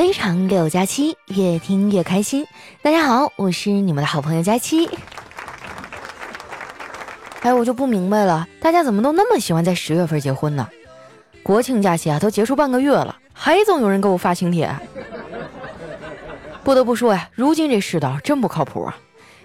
[0.00, 2.46] 非常六加七，越听越开心。
[2.80, 4.88] 大家好，我是你们的好朋友佳期。
[7.42, 10.66] 哎，我就不明白了，大家怎么都那么喜欢在十月份结婚呢？
[11.42, 14.74] 国庆假期啊，都结束半个月了，还总有人给我发请帖。
[16.64, 18.96] 不得不说呀，如今这世道真不靠谱啊！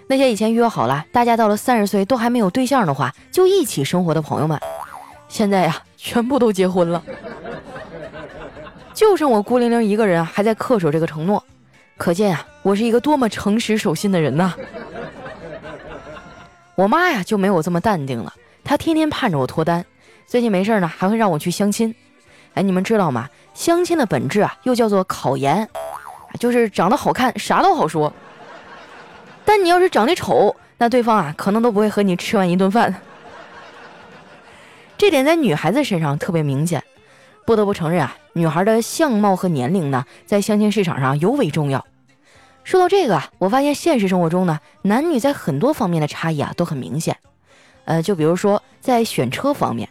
[0.06, 4.58] 那些以前约好了，大家到了三十岁都还没有对象的话，就一起生活的朋友们，
[5.28, 7.02] 现在呀，全部都结婚了。
[8.96, 11.44] 就剩我孤零零一个人还在恪守这个承诺，
[11.98, 14.54] 可见啊，我是一个多么诚实守信的人呐！
[16.74, 18.32] 我妈呀就没有这么淡定了，
[18.64, 19.84] 她天天盼着我脱单，
[20.26, 21.94] 最近没事呢还会让我去相亲。
[22.54, 23.28] 哎，你们知道吗？
[23.52, 25.68] 相亲的本质啊又叫做考研，
[26.40, 28.10] 就是长得好看啥都好说，
[29.44, 32.94] 但你要是长得丑，那对方啊可能都不会和你吃完一顿饭。
[34.96, 36.82] 这点在女孩子身上特别明显。
[37.44, 41.86] 不得不承认啊，女孩的相貌和年龄呢，在相亲市场上尤为重要。
[42.64, 47.16] 说到这个啊，我发现现实生活中呢，男女在很多方面的差异啊都很明显。
[47.86, 49.88] 呃，就比如说在选车方面，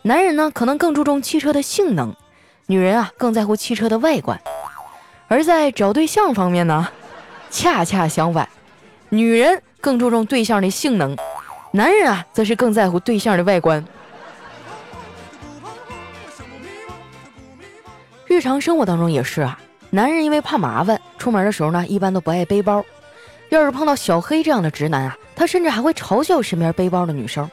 [0.00, 2.16] 男人呢可能更注重汽车的性能，
[2.66, 4.38] 女人啊更在乎汽车的外观；
[5.28, 6.88] 而在找对象方面呢，
[7.50, 8.48] 恰恰相反，
[9.10, 11.14] 女人更注重对象的性能，
[11.72, 13.84] 男人啊则是更在乎对象的外观。
[18.32, 19.58] 日常生活当中也是啊，
[19.90, 22.82] 男人因为怕麻烦，出门的时候呢，一般都不爱背包。
[23.50, 27.48] 要是碰到小黑这样的直男啊，他甚至还会嘲笑身边背包的女生。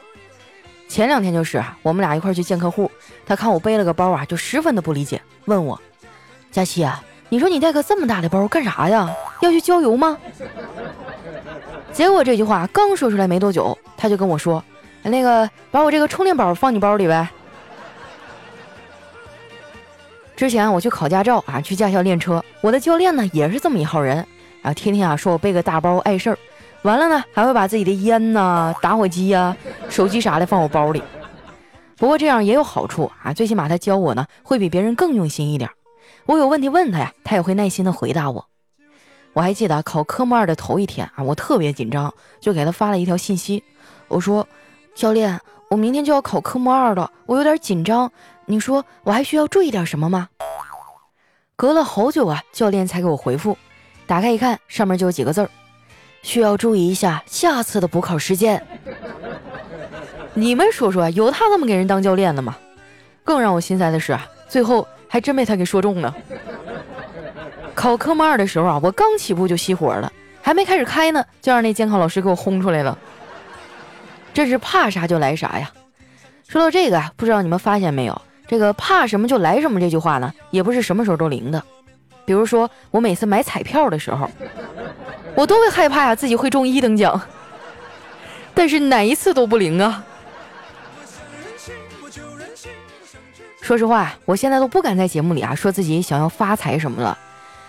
[0.88, 2.90] 前两天就是啊，我们俩一块去见客户，
[3.26, 5.78] 他看我背了个包啊，就十分的不理解，问我
[6.50, 9.14] ：“佳琪啊，你说你带个这么大的包干啥呀？
[9.42, 10.16] 要去郊游吗？”
[11.92, 14.64] 结果这句话刚说出来没多久，他就跟我说
[15.04, 17.28] ：“那个，把我这个充电宝放你包里呗。”
[20.40, 24.26] 之前我去考驾照啊，去驾校练车，我的教练呢也是这么一号人，
[24.62, 26.38] 啊天天啊说我背个大包碍事儿，
[26.80, 29.54] 完了呢还会把自己的烟呐、打火机呀、
[29.90, 31.02] 手机啥的放我包里。
[31.98, 35.68] 不过这样也有好处啊，最起码他教我呢会比别人更用心一点。
[36.24, 38.46] 我有问题问他呀，他也会耐心的回答我。
[39.34, 43.62] 我还记得考科目二的头一天啊，我特别紧张，就给他发了一条信息，
[44.08, 44.48] 我说
[44.96, 45.38] ：“教练，
[45.68, 48.10] 我明天就要考科目二了，我有点紧张。”
[48.46, 50.28] 你说我还需要注意点什么吗？
[51.56, 53.56] 隔了好久啊，教练才给我回复。
[54.06, 55.50] 打开一看，上面就有几个字儿：
[56.22, 58.66] 需要注意一下下次的补考时间。
[60.34, 62.56] 你们说说，有他这么给人当教练的吗？
[63.22, 66.16] 更让我心塞的是啊，最后还真被他给说中了。
[67.74, 70.12] 考科目二的时候啊，我刚起步就熄火了，
[70.42, 72.98] 还没开始开呢，就让那监考老师给我轰出来了。
[74.32, 75.70] 这是怕啥就来啥呀！
[76.48, 78.22] 说到这个啊，不知道你们发现没有？
[78.50, 81.62] 这个怕什么就来什么这句话呢，也不是什么时候都灵的。
[82.24, 84.28] 比如说，我每次买彩票的时候，
[85.36, 87.20] 我都会害怕呀自己会中一等奖，
[88.52, 90.04] 但是哪一次都不灵啊。
[93.60, 97.16] 说实话，我现在都不敢在节目里啊说自己想要发财什么了。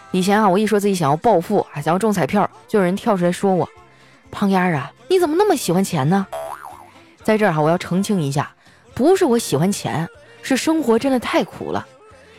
[0.09, 3.69] 以前啊，我一说自己想要暴富啊，想要中彩票，就有人跳出来说我
[4.31, 6.25] ：“胖丫啊，你怎么那么喜欢钱呢？”
[7.22, 8.52] 在这儿哈，我要澄清一下，
[8.96, 10.09] 不是我喜欢钱。
[10.41, 11.85] 是生活真的太苦了，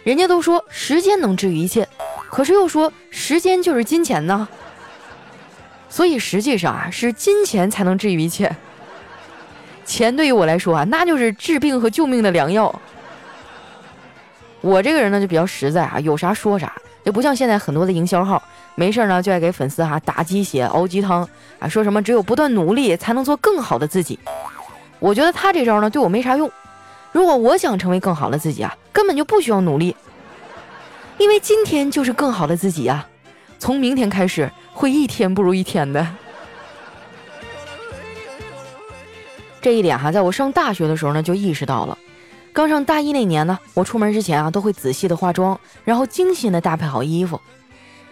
[0.05, 1.89] 人家都说时间能治愈一切，
[2.31, 4.49] 可是又说时间就是金钱呢，
[5.89, 8.55] 所以实际上啊是金钱才能治愈一切。
[9.85, 12.75] 钱对于我来说啊，那就是治病和救命的良药。
[14.61, 16.73] 我这个人呢就比较实在啊，有啥说啥，
[17.05, 18.43] 就不像现在很多的营销号，
[18.77, 24.19] 没事呢就爱给粉丝哈打鸡血、熬鸡汤啊，说什么只有不断努力才能做更好的自己。
[25.01, 26.51] 我觉得他这招呢对我没啥用。
[27.13, 29.95] 如果我想成为更好的自己啊，根本就不需要努力，
[31.19, 33.07] 因为今天就是更好的自己啊。
[33.59, 36.07] 从明天开始会一天不如一天的。
[39.61, 41.97] 这一点哈，在我上大学的时候呢就意识到了。
[42.53, 47.41] 刚上大一那年呢，我出门之前啊都会仔细的化妆，然后精心的搭配好衣服。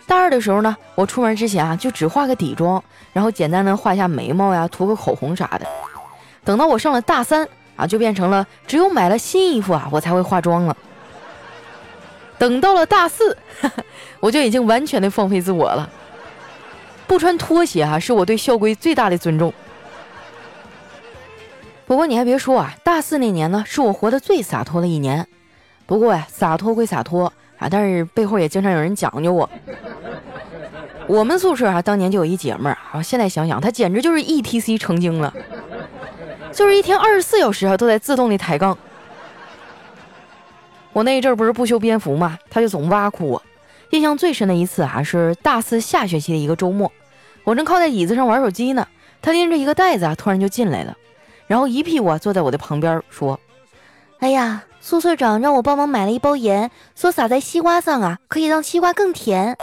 [0.07, 2.83] 大二的时候呢，我出门之前啊就只化个底妆，
[3.13, 5.67] 然后简单的画一下眉毛呀，涂个口红啥的。
[6.45, 7.49] 等到我上了大三。
[7.81, 10.77] 啊，就变成了只有买了新衣服啊，我才会化妆了。
[12.39, 13.37] 等到了大四，
[14.21, 15.89] 我就已经完全的放飞自我了。
[17.07, 19.53] 不穿拖鞋啊，是我对校规最大的尊重。
[21.87, 25.27] 不过你还别说啊，大四那年呢，是我活得最洒脱的一年。
[25.87, 29.51] 不过呀，洒脱归洒脱啊，但是背后也经常有人讲究我。
[31.09, 35.35] 我们宿舍啊，当年就有一姐们儿啊，现在想想，她简直就是 E T C 成精了。
[36.53, 38.77] 就是一天二十四小时啊，都在自动的抬杠。
[40.93, 43.43] 我那一阵儿不是不修边幅嘛，他就总挖苦我。
[43.91, 46.91] 印象最深的一次啊，是大四下学期的一个周末，
[47.45, 48.87] 我正靠在椅子上玩手机呢，
[49.23, 50.97] 他拎着一个袋子啊，突然就进来了，
[51.47, 53.39] 然后一屁股坐在我的旁边，说
[54.19, 59.57] ：“哎呀，苏社长让我帮忙买了一包盐，说撒在西瓜上啊，可以让西瓜更甜。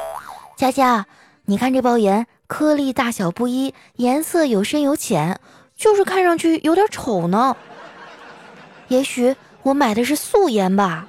[0.55, 1.05] 佳佳，
[1.45, 5.39] 你看这包盐，颗粒大小不一，颜色有深有浅，
[5.77, 7.55] 就是看上去有点丑呢。
[8.89, 11.07] 也许我买的是素颜吧。”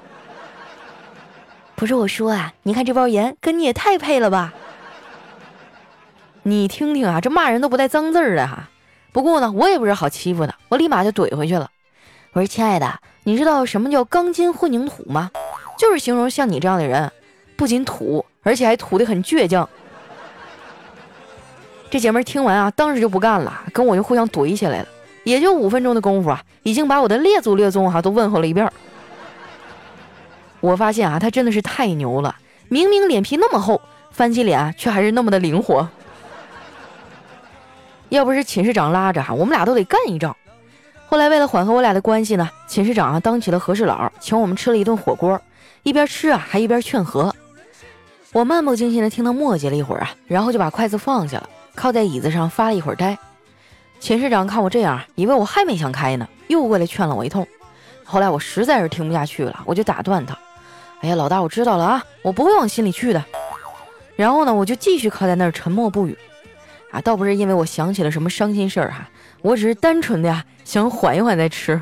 [1.75, 4.53] 不是我说啊，你看这包盐跟你也太配了吧！
[6.43, 8.69] 你听听啊，这骂人都不带脏字儿的哈。
[9.13, 11.71] 不过呢，我也不是好欺负的，我立马就怼回去了。
[12.33, 15.31] 我说：“亲爱的，你知道什么叫钢筋混凝土吗？
[15.79, 17.13] 就是形容像你这样的人，
[17.57, 19.69] 不仅土，而且还土的很倔强。”
[21.91, 24.89] 这姐妹听完啊，当时就不干了，跟我就互相怼起来了。
[25.25, 28.71] 也就五分钟的功夫啊，已经把我的列祖列宗哈都问候了一遍。
[30.61, 32.35] 我发现啊，他真的是太牛了！
[32.69, 33.81] 明明脸皮那么厚，
[34.11, 35.89] 翻起脸却还是那么的灵活。
[38.09, 40.35] 要不是寝室长拉着哈，我们俩都得干一仗。
[41.07, 45.41] 后来为了缓和我俩的关系呢，寝室长啊当起了和事佬，请我们吃了一顿火锅，
[45.83, 47.35] 一边吃啊还一边劝和。
[48.33, 53.17] 我漫不经心的听他磨叽了一会儿啊，然后就把筷子放下了，靠在椅子上发了一会儿呆。
[54.01, 57.47] 寝室长看我这样，以为我还没想开呢，又过来劝了我一通。
[58.05, 60.37] 后来我实在是听不下去了，我就打断他。
[61.03, 63.25] 哎呀，老大，我知道了啊，我不会往心里去的。
[64.17, 66.19] 然后呢，我就继续靠在那儿沉默不语。
[66.91, 69.09] 啊，倒不是因为我想起了什么伤心事儿哈，
[69.41, 71.81] 我只是单纯的呀想缓一缓再吃。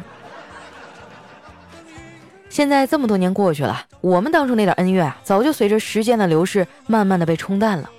[2.51, 7.91] 现在这么多年过去了，我们当初那点恩怨啊，早就随着时间的流逝，慢慢的被冲淡了。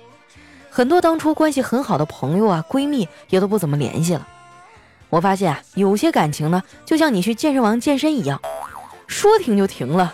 [0.70, 4.26] 很多当初关系很好的朋友啊、闺蜜也都不怎么联系了。
[5.10, 8.40] 我发现啊，有些感情呢，就像你去健身房健身一样，
[9.06, 10.12] 说停就停了。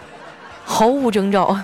[0.64, 1.58] 毫无征兆。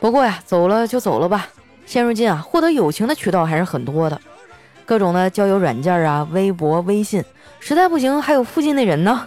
[0.00, 1.48] 不过呀，走了就走了吧。
[1.86, 4.20] 现如今啊，获得友情的渠道还是很多的，
[4.84, 7.22] 各种的交友软件啊，微博、微信，
[7.60, 9.26] 实在不行还有附近的人呢。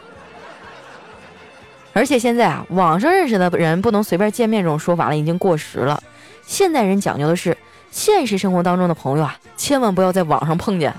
[1.93, 6.01] 而且现在啊，网上认识的人不能随便见面这种说法了，已经过时了。
[6.45, 7.57] 现代人讲究的是，
[7.91, 10.93] 现实生活当中的朋友啊，千万不要在网上碰见，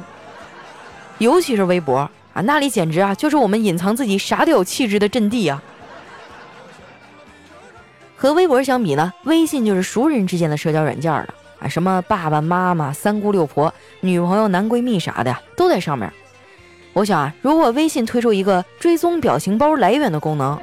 [1.18, 5.62] 尤其是微博啊，那里简直啊，就是我们隐藏自己傻屌气质的阵地啊。
[8.16, 11.28] 和微博相比呢，微信就是熟人之间的社交软件了
[11.60, 16.12] 啊，什么爸爸妈妈、三姑六婆、女朋友、男闺蜜啥的都在上面。
[16.92, 20.58] 我想啊，如果微信推出一个追踪表情包来源的功能，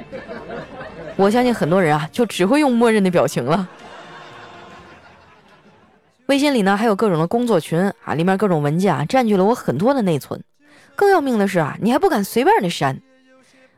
[1.16, 3.68] 我相信很多人啊就只会用默认的表情了。
[6.26, 10.42] 微信里呢还有各种的工作群啊，里面各种文件啊占据了我很多的内存。
[10.96, 13.00] 更要命的是啊，你还不敢随便的删。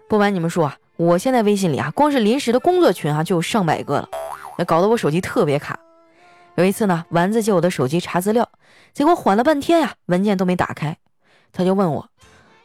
[0.09, 0.77] 不瞒你们说啊。
[0.99, 4.09] 我现在微信里啊，光是临时的工作群啊，就有上百个了，
[4.57, 5.79] 那搞得我手机特别卡。
[6.55, 8.49] 有一次呢，丸子借我的手机查资料，
[8.95, 10.97] 结果缓了半天呀，文件都没打开。
[11.53, 12.09] 他就问我：“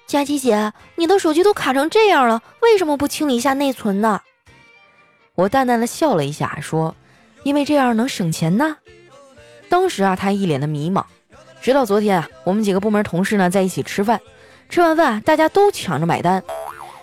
[0.07, 4.21] 佳琪姐，你的手机都卡成这样了，为什么不清理一下内存呢？”
[5.35, 6.95] 我淡淡的笑了一下，说
[7.43, 8.77] ：“因为这样能省钱呢。”
[9.71, 11.05] 当时啊，他一脸的迷茫。
[11.61, 14.19] 直到昨天啊，我们几个部门同事呢在一起吃饭，
[14.67, 16.43] 吃完饭大家都抢着买单。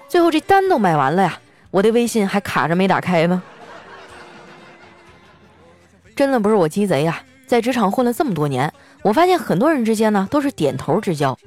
[0.06, 3.42] 最后这单都买完了呀，我的微信还卡着没打开呢。
[6.14, 8.70] 真的不是我鸡贼呀，在职场混了这么多年，
[9.00, 11.38] 我发现很多人之间呢都是点头之交，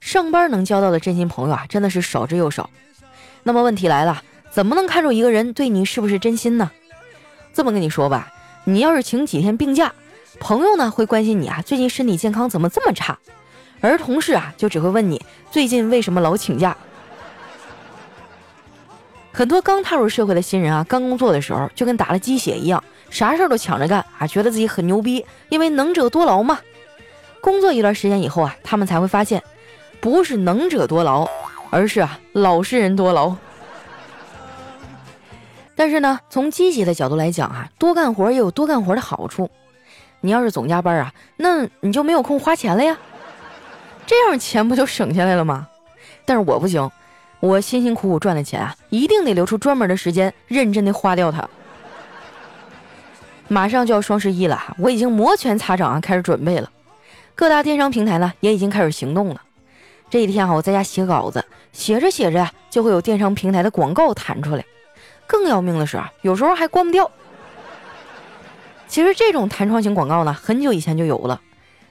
[0.00, 2.70] 上班能交到的真心朋友啊真的是少之又少。
[3.42, 6.70] 那么问题来了，怎么能看出一个人对你是不是真心呢？
[7.52, 8.32] 这么跟你说吧，
[8.64, 9.92] 你要是请几天病假，
[10.40, 13.16] 朋友呢会关心你啊最近身体健康怎么这么差，
[13.80, 16.76] 而同事啊就只会问你最近为什么老请假。
[19.32, 26.58] 很多刚踏入社会的新人啊，刚工作的时候就跟打了鸡血一样，啥事儿都抢着干啊，觉得自己很牛逼，因为能者多劳嘛。
[27.40, 29.42] 工作一段时间以后啊，他们才会发现，
[30.00, 31.28] 不是能者多劳，
[31.70, 33.36] 而是啊老实人多劳。
[35.76, 39.48] 但是呢，从积极的角度来讲啊，多干活也有多干活的好处。
[40.20, 42.98] 你要是总加班啊，那你就没有空花钱了呀，
[44.06, 45.68] 这样钱不就省下来了吗？
[46.24, 46.90] 但是我不行。
[47.40, 51.48] 我辛辛苦苦赚的钱啊，一定得留出专门的时间，认真的花掉它。
[53.48, 56.70] 马上就要双十一了，我已经摩拳擦掌啊，开始准备了。
[57.34, 59.40] 各大电商平台呢，也已经开始行动了。
[60.10, 64.62] 这几天啊，我在家写稿子，写着写着，就会有电商平台的广告弹出来。
[65.26, 67.10] 更要命的是啊，有时候还关不掉。
[68.90, 71.40] 其实这种弹窗型广告呢，很久以前就有了。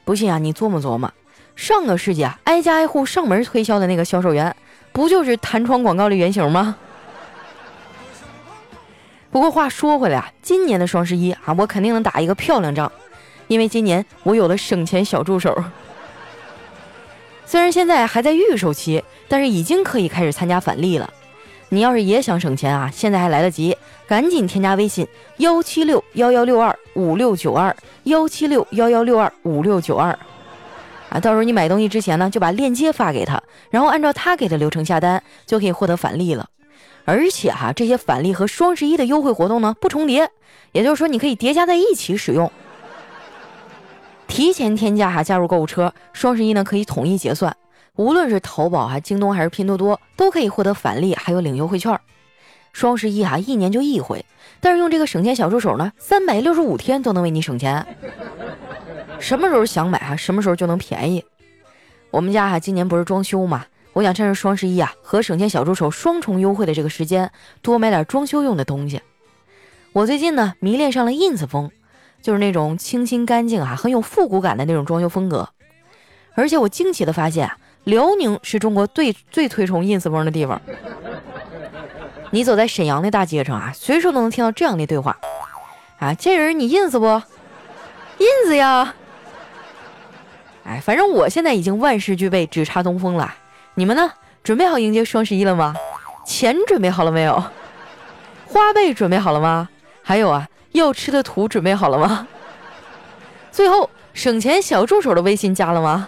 [0.03, 1.10] 不信啊，你琢磨琢磨，
[1.56, 4.53] 上个世纪啊，挨家挨户上门推销的那个销售员。
[4.91, 6.75] 不就是弹窗广告的原型吗？
[9.32, 12.91] 不过话说回来啊，今年的双十一啊，我肯定能打一个漂亮仗，
[13.48, 15.56] 因为今年我有了省钱小助手。
[17.46, 21.13] 虽然现在还在预售期，但是已经可以开始参加返利了。
[21.70, 23.77] 你要是也想省钱啊，现在还来得及，
[24.08, 30.18] 赶紧添加微信幺七六幺幺六二五六九二幺七六幺幺六二五六九二
[31.10, 33.41] 啊，到时候你买东西之前呢，就把链接发给他，
[33.72, 36.48] 然后按照他给的流程下单，就可以获得返利了。
[37.06, 40.29] 而且哈，这些返利和双十一的优惠活动呢不重叠，
[40.74, 42.51] 也就是说你可以叠加在一起使用。
[44.27, 47.56] 提前添加哈，加入购物车，双十一呢可以统一结算。
[47.96, 52.00] 无论是淘宝哈、京东还是拼多多，都可以获得返利，还有领优惠券。
[52.79, 54.24] 双十一哈一年就一回，
[54.62, 57.86] 但是用这个省钱小助手呢，三百六十五天都能为你省钱。
[59.19, 61.25] 什么时候想买哈，什么时候就能便宜。
[62.09, 67.29] 我们家哈今年不是装修嘛，我想趁着双十一啊和省钱小助手双重优惠的这个时间，
[67.62, 69.01] 多买点装修用的东西。
[69.91, 71.69] 我最近呢迷恋上了 ins 风，
[72.21, 75.50] 就是那种清新干净啊，很有复古感的那种装修风格。
[76.33, 77.57] 而且我惊奇的发现啊。
[77.86, 80.62] 辽宁是中国最最推崇 ins 风的地方。
[82.31, 85.17] 你走在沈阳的大街上啊，随时都能听到这样的对话：
[86.00, 87.05] 啊，这人你 ins 不
[88.19, 88.93] ？ins 呀！
[90.65, 93.33] 哎，反正我现在已经万事俱备，只差东风了。
[93.74, 94.12] 你们呢？
[94.43, 95.75] 准备好迎接双十一了吗？
[96.25, 97.43] 钱准备好了没有？
[98.45, 99.67] 花呗准备好了吗？
[100.03, 102.27] 还有啊，要吃的土准备好了吗？
[103.51, 106.07] 最后，省钱小助手的微信加了吗？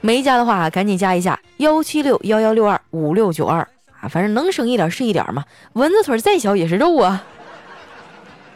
[0.00, 3.66] 没加的话，赶紧加一下幺七六幺幺六二五六九二
[4.08, 5.44] 反正能省一点是一点嘛，
[5.74, 7.22] 蚊子腿再小也是肉啊！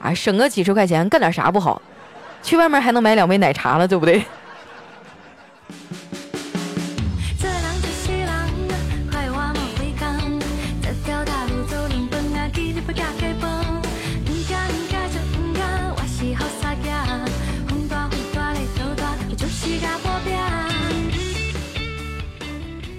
[0.02, 1.80] 啊，省个几十块钱，干点啥不好？
[2.42, 4.24] 去外面还能买两杯奶茶了，对不对？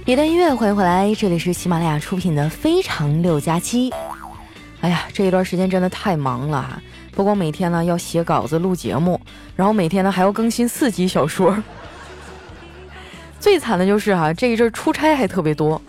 [0.07, 3.89] 一段音乐，欢迎回来，这里是喜马拉雅出品的《非常六加七》。
[4.79, 9.19] 哎呀，这一段时间真的太忙了，不光每天呢要写稿子、录节目，
[9.53, 11.61] 然后每天呢还要更新四集小说。
[13.37, 15.81] 最惨的就是哈，这一阵出差还特别多。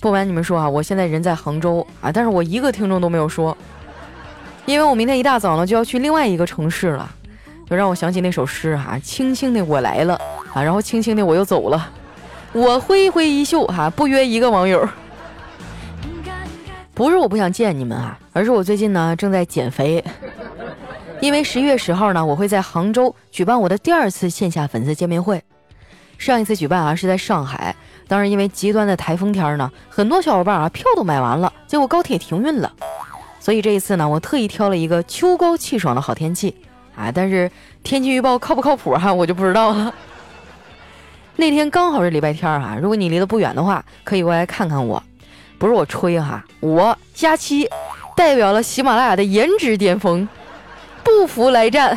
[0.00, 3.54] 不瞒你们说啊，我现在人在杭州啊，但是我一个听众都没有说，
[4.64, 7.06] 因为我明天一大早呢就要去另外一个城市了，
[7.68, 10.18] 就让我想起那首诗哈，轻轻的我来了
[10.54, 11.92] 啊，然后轻轻的我又走了。
[12.52, 14.88] 我挥挥衣袖哈，不约一个网友。
[16.94, 20.02] 不是我不想见你们啊，而是我最近呢正在减肥。
[21.20, 25.42] 因为十一月十号呢，我会在杭州举办我的第二次线下粉丝见面会。
[26.16, 27.74] 上一次举办啊是在上海，
[28.08, 32.72] 当时因为极端的台风天呢，很多小伙伴啊票都买完了，结果高铁停运了。
[33.38, 36.56] 所以这一次呢，我特意挑了一个秋高气爽的好天气
[36.96, 37.48] 啊，但是
[37.84, 39.94] 天气预报靠不靠谱哈，我就不知道了。
[41.40, 45.00] 那天刚好是礼拜天儿哈，如果你离得不远的话，可以过来看看我。
[45.56, 47.68] 不是我吹哈，我佳期
[48.16, 50.28] 代表了喜马拉雅的颜值巅峰，
[51.04, 51.96] 不服来战。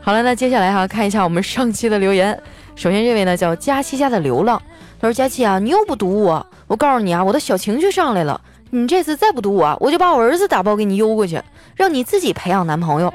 [0.00, 2.40] 好了，那接下来哈，看一下我们上期的留言。
[2.76, 4.62] 首先这位呢叫佳期家的流浪，
[5.00, 8.40] 他说：“佳期啊，你又不堵我，我告诉你啊，我的小情绪上来了。
[8.70, 11.40] 你这次再不堵我，我就把我儿子打包给你邮过去，
[11.74, 13.12] 让你自己培养男朋友。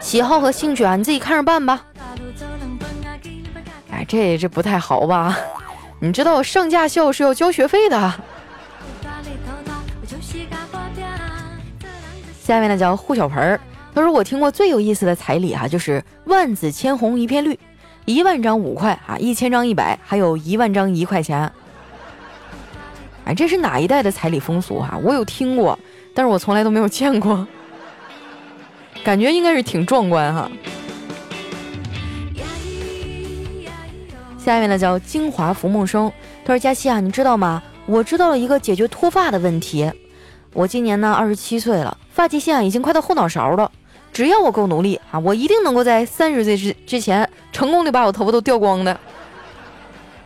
[0.00, 1.84] 喜好和兴趣啊，你自己看着办吧。”
[3.90, 5.36] 哎，这这不太好吧？
[6.00, 8.14] 你知道上驾校是要交学费的。
[12.40, 13.60] 下面呢叫护小盆儿，
[13.94, 17.58] 他说我听过最有意思的彩礼哈，就是万紫千红一片绿，
[18.04, 21.50] 一万张五块啊，一千张一百，还有一万张一块钱。
[23.28, 24.98] 哎，这是哪一代的彩礼风俗哈？
[25.04, 25.78] 我有听过，
[26.14, 27.46] 但是我从来都没有见过，
[29.04, 30.50] 感觉应该是挺壮观哈。
[34.38, 36.10] 下面呢叫精华浮梦生，
[36.42, 37.62] 他说：“佳期啊，你知道吗？
[37.84, 39.92] 我知道了一个解决脱发的问题。
[40.54, 43.70] 我今年呢二十七岁了，发际线已经快到后脑勺了。
[44.10, 48.98] 只要我够努力啊，我一定能够在三十岁之之前成功的把我头发都掉光的。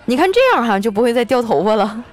[0.05, 2.05] 你看这样哈，就不会再掉头发了。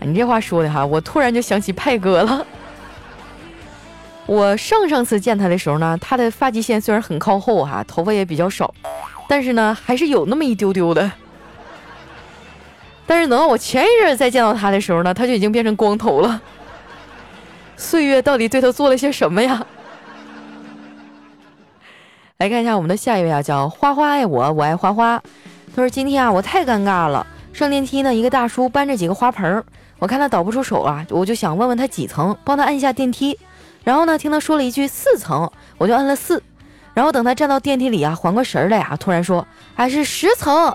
[0.00, 2.46] 你这话说的哈，我突然就想起派哥了。
[4.26, 8.72] 我上上次见他的时候呢，他的发际线虽然很靠后哈，头发也比较少。”
[9.28, 11.10] 但是呢，还是有那么一丢丢的。
[13.06, 16.40] 但是等到我前一阵再见到他的时候呢，他就已经变成光头了。
[17.76, 19.66] 岁月到底对他做了些什么呀？
[22.38, 25.22] 来看一下我们的下一位啊，叫花花爱我，我爱花花。
[25.74, 27.26] 他说：“今天啊，我太尴尬了。
[27.52, 29.64] 上电梯呢，一个大叔搬着几个花盆儿，
[30.00, 33.38] 我看他导不出手啊，我就想问问他几层，帮他按一下电梯。
[33.84, 36.42] 然后呢，听他说了一句四层，我就按了四。
[36.92, 40.74] 然后等他站到电梯里啊，缓过神来呀，突然说还是十层，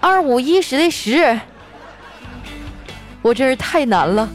[0.00, 1.38] 二五一十的十。
[3.20, 4.28] 我真是太难了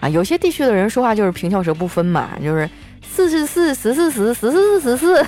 [0.00, 0.08] 啊！
[0.08, 2.68] 有些地区的人说话就是平翘舌不分嘛，就是
[3.02, 5.26] 四四四十四十十四十四。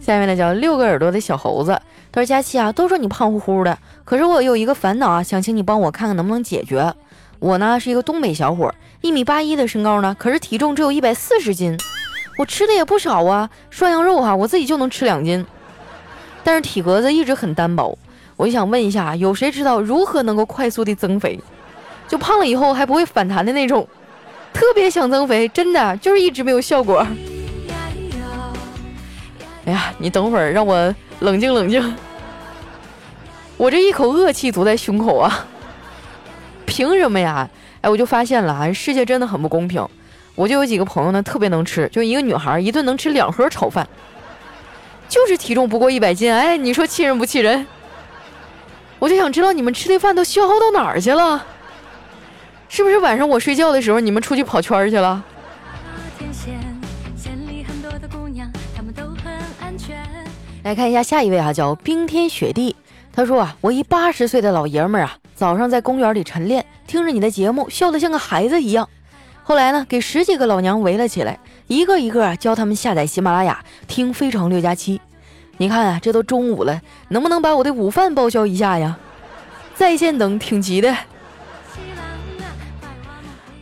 [0.00, 1.78] 下面呢叫六个耳朵的小猴子，
[2.10, 6.92] 他说：“佳期啊，都说你胖乎乎的，可是我有一个烦恼啊，想请你帮我看看能不能解决。
[7.38, 11.78] 我呢是一个东北小伙，一米八一的身高呢，可是体重只有一百四十斤，
[12.38, 15.44] 我吃的也不少啊，涮羊肉哈，我自己就能吃两斤。”
[16.42, 17.96] 但是体格子一直很单薄，
[18.36, 21.38] 我就想问一下，有谁知道如何能够快速的增肥，
[22.08, 23.86] 就胖了以后还不会反弹的那种？
[24.52, 27.06] 特别想增肥，真的就是一直没有效果。
[29.66, 31.96] 哎呀，你等会儿让我冷静冷静，
[33.56, 35.46] 我这一口恶气堵在胸口啊！
[36.64, 37.48] 凭什么呀？
[37.82, 39.86] 哎，我就发现了啊，世界真的很不公平。
[40.34, 43.86] 我就有几个朋友呢，特别能吃，就一个女孩一顿能吃两盒炒饭。
[45.08, 47.66] 就是体重不过一百斤，哎，你说气人不气人？
[48.98, 51.44] 我就想知道你们吃的饭都消耗到哪儿去了？
[52.68, 55.22] 是不是晚上我睡觉的时候你们出去跑圈去了？
[60.62, 62.76] 来看一下下一位啊，叫冰天雪地。
[63.12, 68.88] 他说啊，我一八十岁的老爷们儿啊，早上在公园里晨练，听着你的节目，笑得像个孩子一样。
[69.42, 74.98] 后来呢，给十几个老娘围了起来，一个一个教他们下载喜马拉雅听《非常六加七》。
[75.56, 78.98] 你看啊，这都中午了，能不能把我的午饭报销一下呀？
[79.74, 80.94] 在线等挺急的。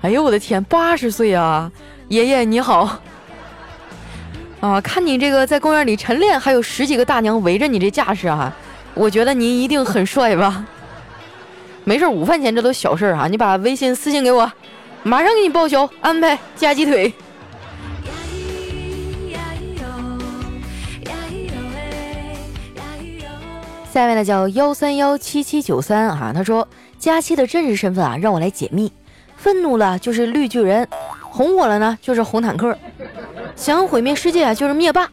[0.01, 1.71] 哎呦我的天，八十岁啊，
[2.09, 3.01] 爷爷你好。
[4.61, 8.53] 啊，看你这个在公园里晨练，还有十几个大娘围着你这架势啊，
[8.95, 10.65] 我觉得您一定很帅吧？
[11.85, 14.51] 没事，午饭钱这都小事啊，你把微信私信给我。
[15.05, 17.15] 马上给你报销，安排加鸡腿。
[23.93, 26.67] 下面呢叫幺三幺七七九三啊，他说
[26.99, 28.93] 佳期的真实身份啊，让我来解密。
[29.37, 30.87] 愤怒了就是绿巨人，
[31.23, 32.77] 哄我了呢就是红坦克，
[33.59, 35.11] 想毁灭世界啊就是灭霸。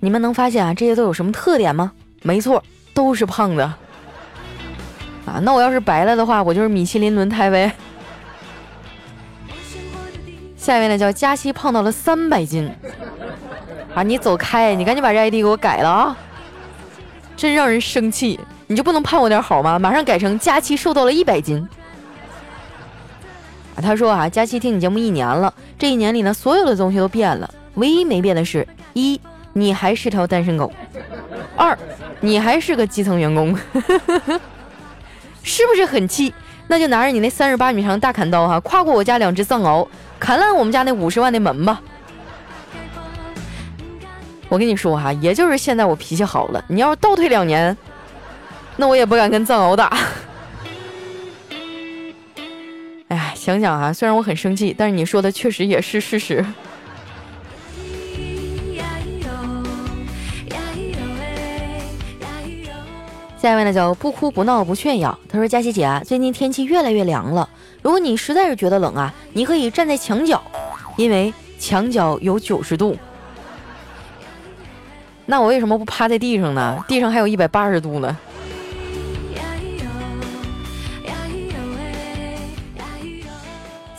[0.00, 1.92] 你们能发现啊这些都有什么特点吗？
[2.22, 3.64] 没错，都是胖的。
[5.24, 7.72] 啊，那我要是白了的话，我就是米其林轮胎呗。
[10.56, 12.68] 下面呢叫佳期胖到了三百斤，
[13.94, 16.16] 啊，你走开，你赶紧把这 ID 给我改了啊！
[17.36, 19.78] 真让人生气，你就不能盼我点好吗？
[19.78, 21.66] 马上改成佳期瘦到了一百斤。
[23.76, 29.20] 啊，他说啊，佳期听你节目一年了，这一年里呢，所有的东西都变了，唯一没变的是一，
[29.52, 30.70] 你还是条单身狗；
[31.56, 31.76] 二，
[32.20, 33.56] 你还是个基层员工，
[35.42, 36.32] 是不是很气？
[36.66, 39.86] 那就拿着你那三十八米长大砍刀哈，跨过我家两只藏獒。
[40.18, 41.82] 砍烂我们家那五十万的门吧！
[44.48, 46.64] 我跟你说哈，也就是现在我脾气好了。
[46.68, 47.76] 你要是倒退两年，
[48.76, 49.94] 那我也不敢跟藏獒打。
[53.08, 56.42] 哎呀，想想啊，虽然我很生气，但是你说的确实也是事实。
[63.44, 67.46] 下一位呢叫不哭不闹不炫耀，他说：“佳琪姐啊，最近天气越来越凉了。”
[67.82, 70.42] 如果你实在是觉得冷啊，你可以站在墙角，
[70.96, 72.96] 因为墙角有九十度。
[75.26, 76.82] 那我为什么不趴在地上呢？
[76.88, 78.16] 地上还有一百八十度呢。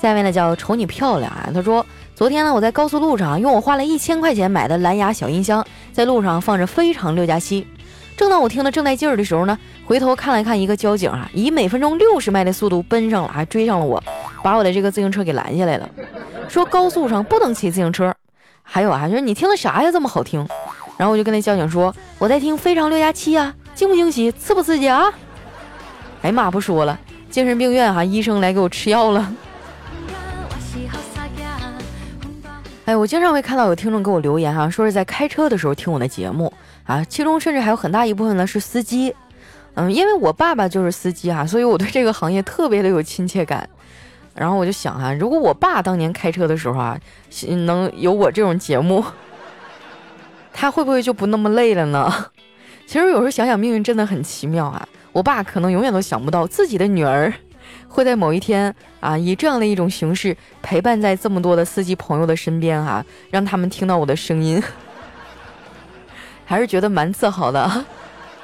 [0.01, 7.67] 下面呢叫瞅你漂亮啊，他说昨天呢我在高速路上用我花了一千块钱买的蓝牙小音箱，在路上放着非常六加七。
[8.17, 14.01] 正当我听得正带劲儿的时候呢，回头看了看一个交警啊，以每分钟六十迈的速度奔上了，还追上了我，
[14.41, 15.89] 把我的这个自行车给拦下来了，
[16.47, 18.13] 说高速上不能骑自行车。
[18.63, 20.47] 还有啊，就是你听的啥呀，这么好听？
[20.97, 25.13] 然后我就跟那交警说，我在听非常六加七啊，惊不惊喜，刺不刺激啊？
[26.21, 26.97] 哎妈，不说了，
[27.29, 29.31] 精神病院哈，医生来给我吃药了。
[32.85, 36.51] 哎，我经常会看到有听众给我留言哈，说是在开车的时候听我的节目。
[36.85, 39.13] 啊，其中甚至还有很大一部分呢是司机，
[39.73, 43.67] 嗯，因为我爸爸就是司机啊，所以我对这个行业特别的有亲切感。
[44.33, 46.99] 然后我就想啊，如果我爸当年开车的时候啊，
[47.65, 49.03] 能有我这种节目，
[50.53, 52.13] 他会不会就不那么累了呢？
[52.85, 54.87] 其实有时候想想，命运真的很奇妙啊。
[55.13, 57.33] 我爸可能永远都想不到自己的女儿
[57.87, 64.61] 会在某一天啊，以这样的一种形式陪伴在这么多的司机朋友的身边啊，让他们听到我的声音。
[66.45, 67.85] 还是觉得蛮自豪的。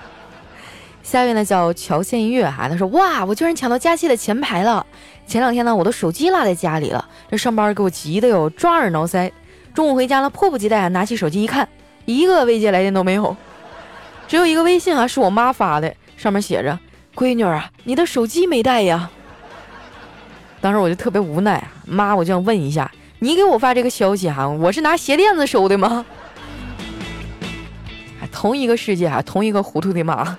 [1.04, 4.86] 下一位呢叫乔献月哈，他说哇，我居然抢到佳期的前排了。
[5.26, 9.32] 前两天呢，我的手机落在家里了，这上班给我急的哟，抓耳挠腮。
[9.74, 11.68] 中午回家了，迫不及待啊，拿起手机一看，
[12.06, 13.36] 一个未接来电都没有，
[14.28, 16.78] 只有一个微信啊，是我妈发的，上面写着
[17.16, 19.10] ：“闺女啊，你的手机没带呀。”
[20.62, 26.06] 当时我就特别无奈啊，妈，我就想问一下，你给我发这个消息哈，我是拿鞋垫子收的吗？
[28.32, 30.38] 同一个世界啊，同一个糊涂的妈。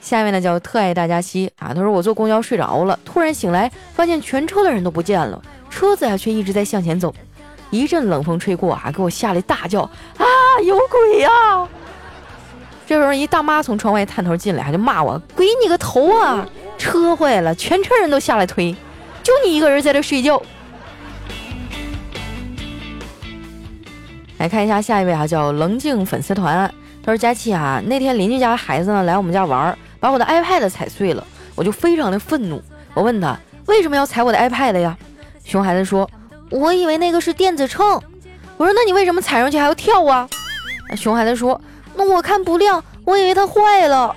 [0.00, 7.14] 下面呢叫特爱大家西啊，他说我坐公交睡着了，突然醒来，发现全车的人都不见了，车子啊却一直在向前走。
[7.70, 10.24] 一阵冷风吹过啊，给我吓了一大叫啊！
[10.64, 11.68] 有鬼呀！
[12.86, 16.46] 这时候一大妈从窗外探头进来，还就骂我：“鬼你个头啊！
[16.76, 18.76] 车坏了，全车人都下来推，
[19.22, 20.40] 就你一个人在这睡觉。”
[24.38, 26.72] 来看一下下一位啊，叫棱镜粉丝团。
[27.04, 32.62] 他说：“佳琪啊，那天邻居家孩子呢来我们家玩，把我的 iPad 踩碎了，我就非常的愤怒。
[32.94, 34.96] 我问他为什么要踩我的 iPad 呀？
[35.44, 36.08] 熊孩子说。”
[36.50, 38.00] 我以为那个是电子秤，
[38.58, 40.28] 我说那你为什么踩上去还要跳啊？
[40.94, 41.60] 熊孩子说，
[41.96, 44.14] 那我看不亮，我以为它坏了。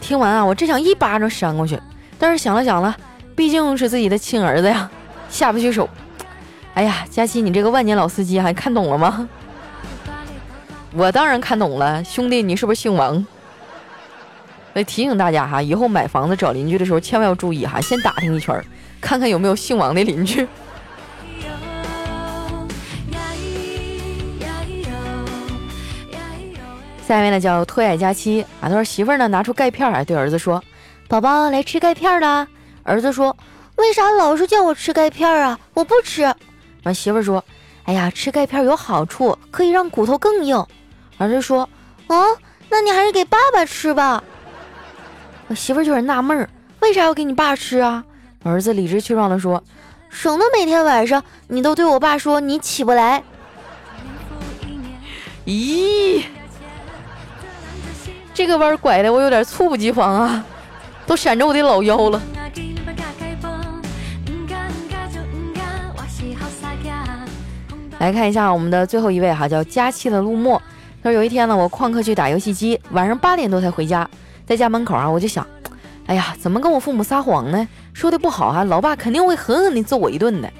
[0.00, 1.78] 听完啊，我真想一巴掌扇过去，
[2.18, 2.96] 但是想了想了，
[3.36, 4.88] 毕竟是自己的亲儿子呀，
[5.28, 5.86] 下不去手。
[6.74, 9.28] 哎呀，佳琪，你这个万年老司机还看懂了吗？
[10.92, 13.24] 我当然看懂了，兄弟，你是不是姓王？
[14.74, 18.64] 来提醒大家哈，以后买房子找邻居的时候千万要注意哈，先打听一圈，
[19.00, 20.46] 看看有没有姓王的邻居。
[27.06, 30.62] 下一位呢叫特爱佳期啊，他说媳妇儿呢拿出钙片儿对儿子说
[31.08, 32.46] ：“宝宝来吃钙片了。”
[32.84, 33.36] 儿子说
[33.74, 35.58] ：“为啥老是叫我吃钙片啊？
[35.74, 36.32] 我不吃。”
[36.84, 37.44] 完媳妇儿说
[37.84, 40.64] ：“哎呀，吃钙片有好处，可以让骨头更硬。”
[41.18, 41.68] 儿子说
[42.08, 42.36] ：“哦，
[42.68, 44.22] 那你还是给爸爸吃吧。”
[45.48, 46.48] 我媳妇儿就有点纳闷儿，
[46.80, 48.04] 为啥要给你爸吃啊？
[48.42, 49.62] 儿子理直气壮地说
[50.08, 53.22] ：“省得每天晚上你都对我爸说你起不来。”
[55.44, 56.24] 咦？
[58.32, 60.44] 这个弯拐的我有点猝不及防啊，
[61.06, 62.22] 都闪着我的老腰了。
[68.00, 70.60] 来看一下我们的最后一位哈，叫佳期的陆墨。
[71.02, 74.08] 他说有一天呢，我旷课去打游戏机，晚上八点多才回家，
[74.46, 75.46] 在家门口啊，我就想，
[76.06, 77.68] 哎呀，怎么跟我父母撒谎呢？
[77.92, 80.50] 说的不好啊，老爸肯定会狠狠地揍我一顿的。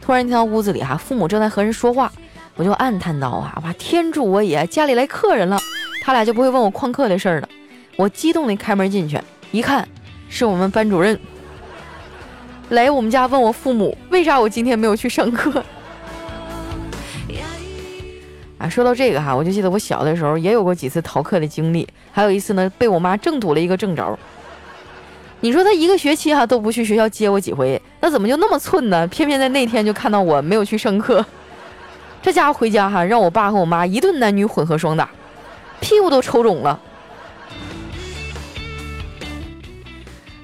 [0.00, 2.10] 突然听到屋子里哈，父母正在和人说话，
[2.56, 5.58] 我就暗叹道啊，哇，天助我也，家里来客人了。
[6.02, 7.48] 他俩就不会问我旷课的事儿了。
[7.96, 9.86] 我激动地开门进去，一看
[10.30, 11.20] 是我们班主任
[12.70, 15.62] 来我们家问我父母为啥我今天没有去上课。
[18.60, 24.18] 啊，说到这个哈，我就记得我小的时候也有过几次逃课的经历，还有一次呢被我妈正堵了一个正着。
[25.40, 29.06] 你说他一个学期哈都不去学校接我几回，那怎么就那么寸呢？
[29.06, 31.24] 偏偏在那天就看到我没有去上课，
[32.20, 35.08] 这家伙回家哈让我爸和我妈一顿男女混合双打。
[35.80, 36.78] 屁股都抽肿了。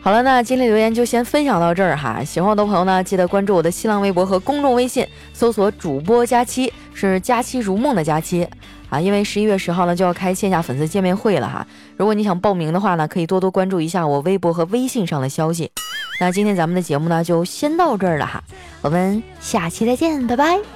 [0.00, 2.24] 好了，那今天留言就先分享到这儿哈。
[2.24, 8.48] 喜欢我的朋友呢，记得关注我的新浪微博和公众微信，搜索“主播佳期”，是“佳期如梦”的假期
[8.88, 8.98] 啊。
[8.98, 11.64] 因为十一月十号呢就要开线下粉丝见面会了哈。
[11.96, 15.70] 如果你想报名的话呢，可以多多关注一下我微博和微信上的消息。
[16.18, 18.42] 那今天咱们的节目呢就先到这儿了哈，
[18.80, 20.75] 我们下期再见，拜拜。